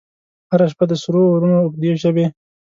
[0.51, 2.25] هره شپه د سرو اورونو، اوږدي ژبې،